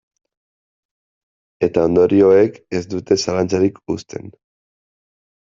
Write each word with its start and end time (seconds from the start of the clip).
Eta 1.67 1.83
ondorioek 1.89 2.57
ez 2.81 2.83
dute 2.95 3.19
zalantzarik 3.27 3.79
uzten. 3.99 4.35